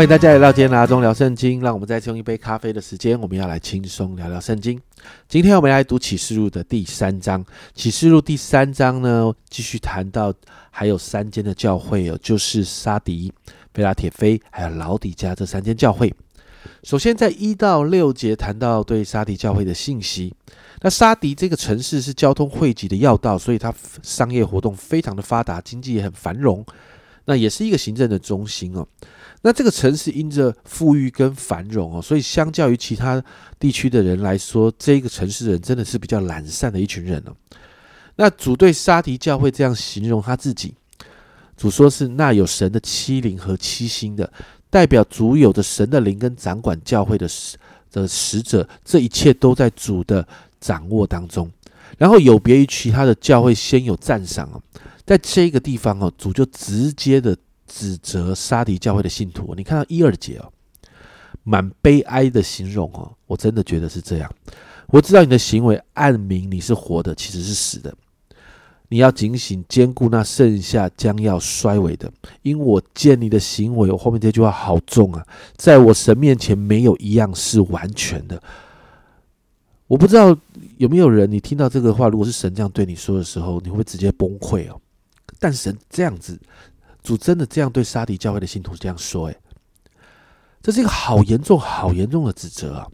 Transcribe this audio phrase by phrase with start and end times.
[0.00, 1.60] 欢迎大家来到今天的阿中聊圣经。
[1.60, 4.80] 让我们再次用一杯咖啡的时间，我们要来轻松聊聊圣经。
[5.28, 7.44] 今天我们来读启示录的第三章。
[7.74, 10.32] 启示录第三章呢，继续谈到
[10.70, 13.30] 还有三间的教会哦，就是沙迪、
[13.74, 16.10] 菲拉铁菲还有老底加这三间教会。
[16.82, 20.32] 首先在一到六节谈到对沙迪教会的信息。
[20.80, 23.70] 那沙迪这个城市是交通汇集的要道，所以它
[24.02, 26.64] 商业活动非常的发达，经济也很繁荣。
[27.24, 28.86] 那也是一个行政的中心哦。
[29.42, 33.22] 那这个城市因着富裕跟繁荣哦，所以相较于其他
[33.58, 37.32] 地区的人来说，这个城市的人真的是比较懒散的一群人哦。
[38.16, 40.74] 那主对沙迪教会这样形容他自己，
[41.56, 44.30] 主说是那有神的七灵和七星的，
[44.68, 47.56] 代表主有着神的灵跟掌管教会的使
[47.90, 50.26] 的使者，这一切都在主的
[50.60, 51.50] 掌握当中。
[51.96, 54.60] 然后有别于其他的教会，先有赞赏哦，
[55.04, 57.36] 在这个地方哦，主就直接的。
[57.72, 60.52] 指责沙迪教会的信徒，你看到一二节哦，
[61.44, 64.28] 蛮悲哀的形容哦，我真的觉得是这样。
[64.88, 67.94] 我知道你的行为暗明你是活的，其实是死的。
[68.88, 78.42] 你要警醒，兼顾那剩下将要衰微的，因我见你的行为，我后面这句话好重啊，在我神面前没有一样是完全的。
[79.86, 80.36] 我不知道
[80.78, 84.80] 有没有人，你听到这个话，如果是神这样对你说的时候，你会直接崩溃哦。
[85.40, 86.38] 但神这样子。
[87.02, 89.36] 主真的这样对沙迪教会的信徒这样说：“诶，
[90.62, 92.86] 这是一个好严重、好严重的指责啊！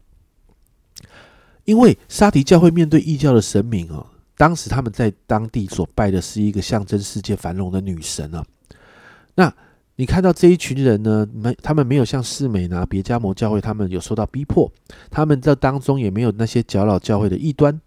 [1.65, 4.05] 因为沙迪教会面对异教的神明啊，
[4.37, 8.41] 当时他们在当地所拜的是一个象征世界繁荣的女神啊。
[9.35, 9.53] 那
[9.97, 14.71] 你看到这一群人呢，没他们没有像世美拿别加摩教会，他们有受到逼迫，
[15.11, 17.77] 他们这当中也没有那些搅扰教会的异端。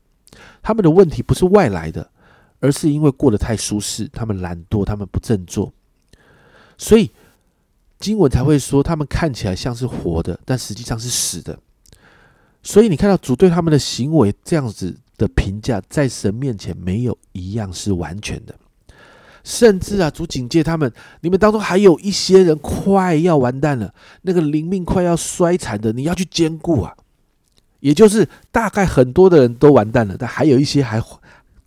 [0.60, 2.10] 他们的问题不是外来的，
[2.60, 5.72] 而是因为过得太舒适，他们懒惰，他们不振作。”
[6.78, 7.10] 所以
[7.98, 11.58] 经文才会说，他们看起来像是活的，但实际上是死的。
[12.62, 18.54] 所以你看到主对他们的行为这样子的评价，在神面前没有一样是完全的。
[19.42, 26.94] 甚至啊，主警戒他们：你们当中还有一些人快要完蛋了，那个灵命快要衰残的，你要去兼顾啊。
[27.80, 31.00] 也就是大概很多的人都完蛋了，但还有一些还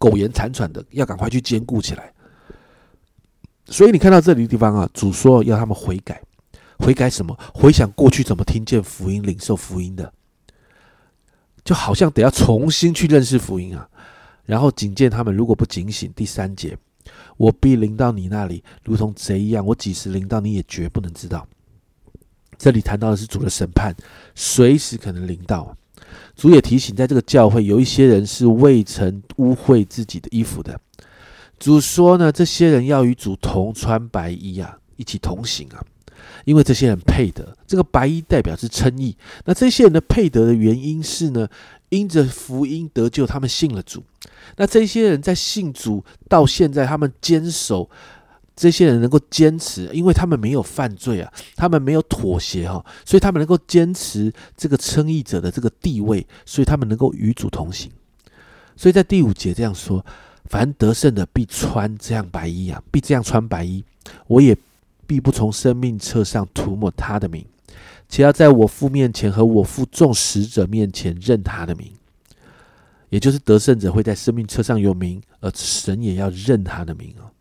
[0.04, 2.12] 苟延残喘的，要赶快去兼顾起来。
[3.66, 6.22] 所以你看到这里的地方啊，主说要他们悔改，
[6.80, 7.34] 悔改什么？
[7.54, 10.14] 回想过去怎么听见福音、领受福音的，
[11.64, 13.88] 就好像得要重新去认识福音啊。
[14.46, 16.78] 然后警戒他们，如果不警醒，第三节，
[17.38, 19.66] 我必临到你那里，如同贼一样。
[19.66, 21.48] 我几时临到，你也绝不能知道。
[22.58, 23.96] 这里谈到的是主的审判，
[24.36, 25.74] 随时可能临到。
[26.36, 30.80] 主也提醒，在这个教会有一些人是未曾污秽自己的衣服的。
[31.60, 35.80] 主说呢，这些人要与主同穿白衣啊，一起同行啊，
[36.46, 37.56] 因为这些人配得。
[37.66, 39.16] 这个白衣代表是称义。
[39.46, 41.48] 那这些人的配得的原因是呢，
[41.90, 44.04] 因着福音得救，他们信了主。
[44.58, 47.90] 那这些人在信主到现在，他们坚守，
[48.56, 57.92] 这些人能够坚持，因为他们没有犯罪啊，他们没有妥协哈，所以他们能够坚持这个称义者的这个地位，所以他们能够与主同行。
[58.76, 60.06] 所以在第五节这样说。
[60.50, 63.84] 凡得胜的必穿这样白衣啊，必这样穿白衣。
[64.28, 64.56] 我也
[65.08, 67.44] 必不从生命册上涂抹他的名，
[68.10, 71.90] 且要在我父面前和我父众使者面前认他的名。
[73.10, 77.32] 也就是得胜者会在生命册上有名，而神也要认他的名啊。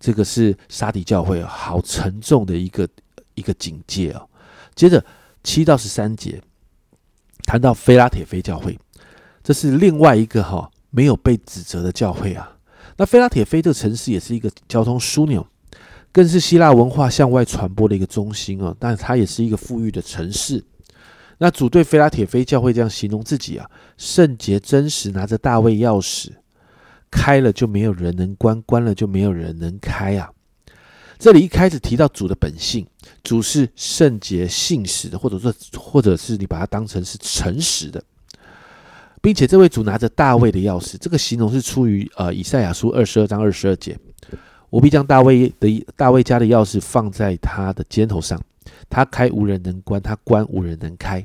[0.00, 2.88] 这个是沙底教会好沉重的一个
[3.34, 4.28] 一个警戒哦。
[4.74, 5.04] 接着
[5.42, 6.40] 七到十三节
[7.44, 8.78] 谈到菲拉铁菲教会，
[9.42, 10.70] 这是另外一个哈。
[10.90, 12.50] 没有被指责的教会啊，
[12.96, 15.46] 那菲拉铁菲这个城市也是一个交通枢纽，
[16.10, 18.74] 更是希腊文化向外传播的一个中心哦。
[18.80, 20.64] 但它也是一个富裕的城市。
[21.36, 26.30] 那主对菲拉铁菲教会这样形容自己啊：圣洁真实，拿着大卫钥匙，
[27.10, 30.30] 开了就没有人能关，关了就没有人能开啊。
[31.18, 32.86] 这里一开始提到主的本性，
[33.24, 38.02] 主是圣洁信实的，或者说，或者是你把它当成是诚实的。
[39.20, 43.98] 并且这位主拿着大卫的钥匙，这个形容是出于呃以赛亚书二十二章二十二节。
[44.70, 48.40] 我必将大卫的大卫家的钥匙放在他的肩头上，
[48.88, 51.24] 他开无人能关，他关无人能开。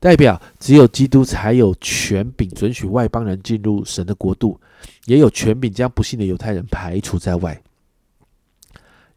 [0.00, 4.58] 代表只有基督才有权柄准许外邦人进入神的国度，
[5.04, 7.62] 也有权柄将不幸的犹太人排除在外。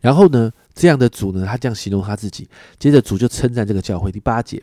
[0.02, 2.50] 然后呢，这样的主呢，他这样形容他自己。
[2.78, 4.62] 接着主就称赞这个教会，第八节。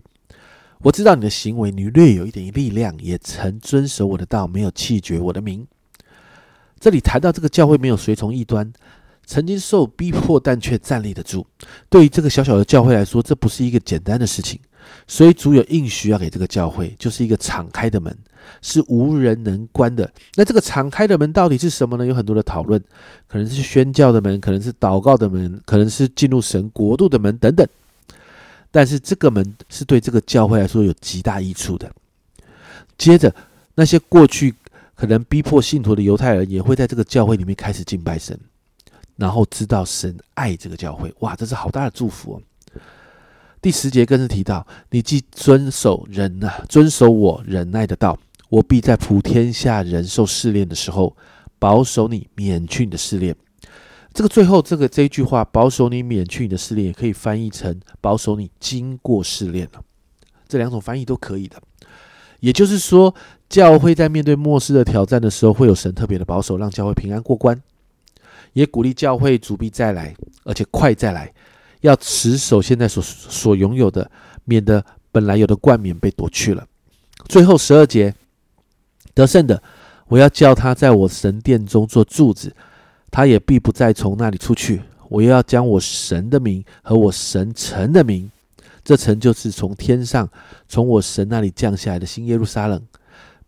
[0.82, 5.67] 我知道你的行为，你略有一点力量，也曾遵守我的道，没有弃绝我的名。
[6.78, 8.70] 这里谈到这个教会没有随从异端，
[9.25, 11.46] 曾经受逼迫，但却站立得住。
[11.88, 14.61] 对于这个小小的教会来说，这不是一个简单的事情。
[15.06, 18.17] 所以主有应许要给这个教会，就是一个敞开的门，
[18.62, 20.11] 是无人能关的。
[20.35, 22.06] 那这个敞开的门到底是什么呢？
[22.06, 22.82] 有很多的讨论，
[23.27, 27.67] 可能是宣教的门，可能是祷告的门，可能是进入神国度的门等等。
[28.71, 31.91] 但是这个门是对这个教会来说有极大益处的。
[32.97, 33.35] 接着，
[33.75, 34.55] 那些过去
[34.94, 38.38] 可能逼迫信徒的犹太人，也会在这个教会里面开始敬拜神，
[39.17, 41.12] 然后知道神爱这个教会。
[41.19, 42.43] 哇，这是好大的祝福哦！
[43.62, 48.19] 第十节更是提到：你既遵守忍呐，遵守我忍耐的道，
[48.49, 51.15] 我必在普天下人受试炼的时候，
[51.59, 53.37] 保守你，免去你的试炼。
[54.12, 59.83] 这个最后这个这一句话，保守你免去你的试炼，也可以翻译成保守你经过试炼了。
[60.49, 61.61] 这两种翻译都可以的。
[62.41, 63.15] 也就是说，
[63.51, 67.63] 教会在面对末世的挑战的时候，会有神特别的保守，让教会平安过关。
[68.55, 70.15] 也鼓励教会主必再来，
[70.45, 71.33] 而且快再来，
[71.81, 74.11] 要持守现在所所拥有的，
[74.44, 76.67] 免得本来有的冠冕被夺去了。
[77.29, 78.15] 最后十二节，
[79.15, 79.62] 得胜的，
[80.09, 82.55] 我要叫他在我神殿中做柱子。
[83.12, 84.81] 他也必不再从那里出去。
[85.09, 88.31] 我又要将我神的名和我神城的名，
[88.85, 90.31] 这城就是从天上
[90.69, 92.81] 从我神那里降下来的新耶路撒冷，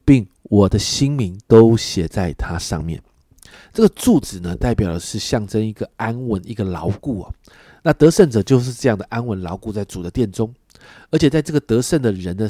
[0.05, 3.01] 并我的新名都写在它上面。
[3.73, 7.33] 这个柱子呢，代表的是象征一个安稳、一个牢固啊。
[7.83, 10.55] 那得胜者就是这样的安稳牢固在主的殿中，
[11.11, 12.49] 而且在这个得胜的人的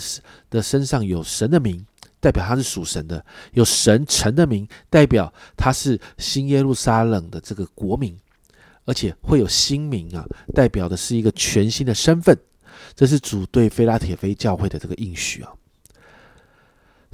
[0.51, 1.85] 的身上有神的名。
[2.21, 8.17] 代表他是属神的，有神城的名，代表他是新耶路撒冷的这个国民，
[8.85, 10.25] 而且会有新名啊，
[10.55, 12.39] 代表的是一个全新的身份。
[12.95, 15.51] 这是主对菲拉铁菲教会的这个应许啊。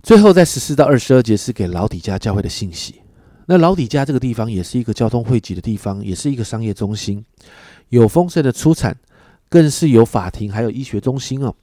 [0.02, 3.00] 最后在十四到二十二节是给老底家教会的信息。
[3.46, 7.24] 那老底家这个地方也是一个交通汇集的地方，也是一个商业中心，
[7.88, 8.96] 有丰盛的出产，
[9.48, 11.54] 更是有法庭，还有医学中心哦。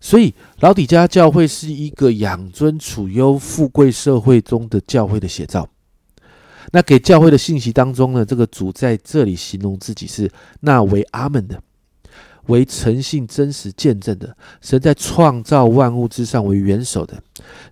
[0.00, 5.68] 所以，老底家教会是一个养尊处优、富贵社会中的教会的写照。
[6.72, 10.30] 那给教会的信息当中呢，这个主在这里形容自己是
[10.60, 11.62] 那为阿门的，
[12.46, 17.22] 为诚信真实见证的神，在创造万物之上为元首的。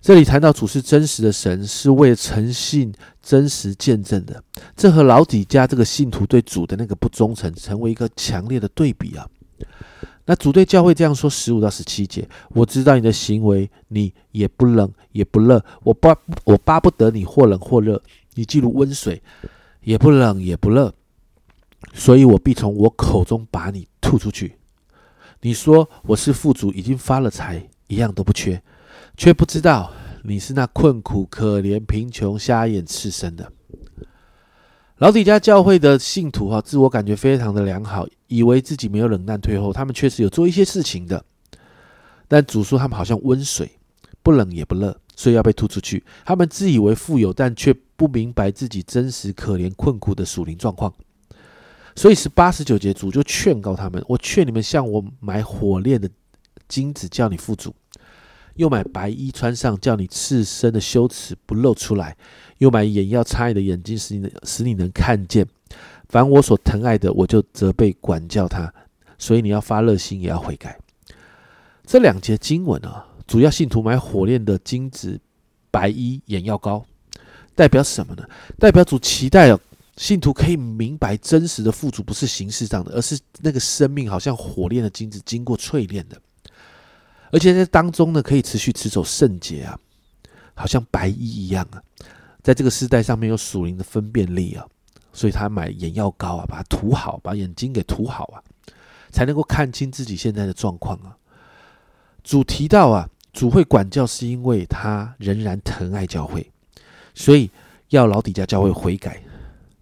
[0.01, 4.41] 这里谈到主是真实的神，是为诚信真实见证的。
[4.75, 9.27] 这和老底家这个信徒对主的那个不忠诚，成为一个强烈的对比啊。
[10.27, 18.01] 那主对教会这样说：十五到十七节，我知道你的行为，你也不冷也不热，我巴我巴不得你或冷或热，
[18.33, 19.21] 你既如温水，
[19.83, 20.91] 也不冷也不热，
[21.93, 24.55] 所以我必从我口中把你吐出去。
[25.41, 28.61] 你说我是富足，已经发了财，一样都不缺，
[29.15, 29.91] 却不知道
[30.23, 33.51] 你是那困苦可怜、贫穷、瞎眼、赤身的。
[34.97, 39.73] 老底家教会的信徒哈，自我感觉非常的良好，以为自己没有冷淡退后。
[39.73, 41.23] 他们确实有做一些事情的，
[42.27, 43.69] 但主说他们好像温水，
[44.23, 46.01] 不冷也不热，所以要被吐出去。
[46.23, 50.91] 他们自以为富有，但却不明白自己真实可怜困苦的属灵状况。
[51.95, 56.09] 所以是八十九节，主就劝告他们：我劝你们向我买火炼的
[56.67, 57.71] 金子，叫你富足；
[58.55, 62.17] 又买白衣穿上，叫你赤身的羞耻不露出来。
[62.57, 65.47] 又买眼药擦你的眼睛，使你使你能看见。
[66.09, 68.73] 凡我所疼爱的，我就责备管教他。
[69.17, 70.77] 所以你要发热心，也要悔改。
[71.85, 75.19] 这两节经文啊，主要信徒买火炼的金子、
[75.71, 76.85] 白衣、眼药膏，
[77.55, 78.23] 代表什么呢？
[78.59, 79.47] 代表主期待
[79.97, 86.21] 信徒可以明白真实的富足不是形式上的，而是那个生命好像火炼的金子，经过淬炼的，
[87.31, 89.79] 而且在当中呢，可以持续持守圣洁啊，
[90.53, 91.81] 好像白衣一样啊。
[92.43, 94.65] 在这个时代上面有属灵的分辨力啊，
[95.13, 98.43] 所以他买眼药膏啊，把它涂好，把眼睛给涂好啊，
[99.11, 101.15] 才能够看清自己现在的状况啊。
[102.21, 106.51] 主提到啊，主会管教是因为他仍然疼爱教会，
[107.13, 107.49] 所以
[107.89, 109.21] 要老底家教会悔改。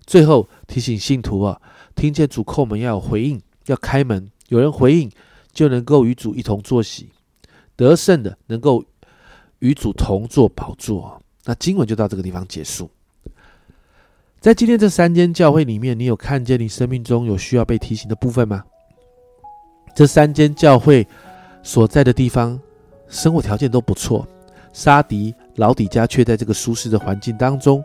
[0.05, 1.62] 最后提醒信徒啊，
[1.95, 5.10] 听见主叩门要有回应，要开门，有人回应
[5.51, 7.10] 就能够与主一同坐席，
[7.75, 8.83] 得胜的能够
[9.60, 11.22] 与主同坐宝座。
[11.45, 12.89] 那经文就到这个地方结束。
[14.39, 18.63] 在今天这三间教会里面，你有看见你生命中有需要被提醒的部分吗？
[19.95, 21.07] 这三间教会
[21.62, 22.60] 所在的地方，
[23.07, 24.27] 生活条件都不错。
[24.74, 27.83] 沙迪、老底家却在这个舒适的环境当中，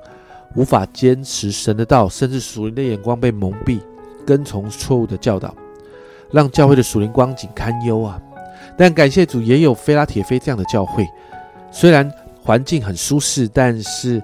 [0.55, 3.81] 无法坚持神的道，甚至属灵的眼光被蒙蔽，
[4.27, 5.55] 跟从错误的教导，
[6.31, 8.21] 让教会的属灵光景堪忧啊！
[8.77, 11.07] 但感谢主，也有菲拉铁菲这样的教会，
[11.71, 12.11] 虽然。
[12.41, 14.23] 环境很舒适，但是，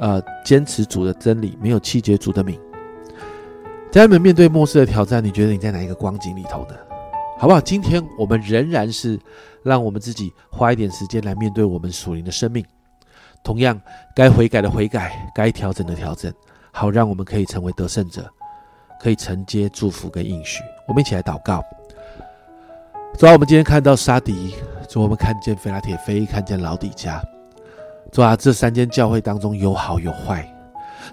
[0.00, 2.58] 呃，坚持主的真理，没有气绝主的名。
[3.90, 6.74] 家人们，面对末世的挑战，你觉得你在哪一个光景里头呢？
[7.38, 7.60] 好不好？
[7.60, 9.20] 今天我们仍然是
[9.62, 12.64] 让我们自己花一点时间来面对我们属灵的生命。
[13.46, 13.80] 同样，
[14.12, 16.32] 该悔改的悔改，该调整的调整，
[16.72, 18.28] 好让我们可以成为得胜者，
[19.00, 20.64] 可以承接祝福跟应许。
[20.88, 21.62] 我们一起来祷告。
[23.16, 24.56] 主啊，我们今天看到沙迪，
[24.88, 27.22] 主我们看见菲拉铁菲，看见老底家。
[28.10, 30.44] 主啊，这三间教会当中有好有坏。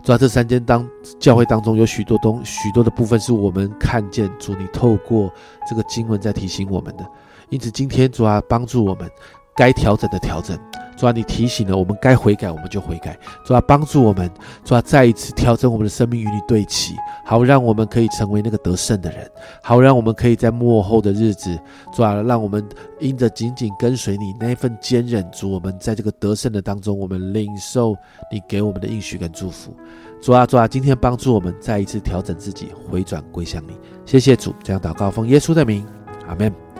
[0.01, 5.31] 主啊，这三间当教会当中有许多东许多的部分是我们看见主你透过
[5.69, 7.05] 这个经文在提醒我们的。
[7.49, 9.07] 因此，今天主啊，帮助我们
[9.55, 10.57] 该调整的调整。
[10.95, 13.17] 主啊，你提醒了我们该悔改，我们就悔改。
[13.43, 14.29] 主啊，帮助我们，
[14.63, 16.95] 主啊，再一次调整我们的生命与你对齐，
[17.25, 19.29] 好让我们可以成为那个得胜的人，
[19.63, 21.59] 好让我们可以在幕后的日子，
[21.91, 22.63] 主啊，让我们
[22.99, 27.95] 因着紧紧跟随你那份坚韧，主，我们在这个得胜的当中，我们领受
[28.31, 29.75] 你给我们的应许跟祝福。
[30.21, 33.71] 主啊，主啊，今天帮助我们再一次调整自己，回转归向你。
[34.05, 35.83] 谢谢主，这样祷告奉耶稣的名，
[36.27, 36.72] 阿门。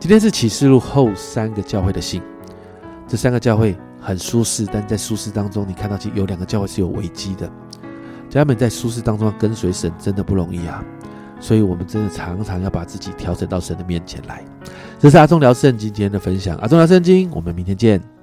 [0.00, 2.22] 今天是启示录后三个教会的信。
[3.06, 7.46] 这三个教会很舒适，但在舒适当中，你看到其有两个教会是有危机的。
[8.30, 10.82] 家人们在舒适当中跟随神真的不容易啊，
[11.38, 14.42] 所以我们真的常常要把自己调整到神的面前来。
[14.98, 18.19] 这是阿忠聊圣经今天的分享，阿忠聊圣经，我们明天见。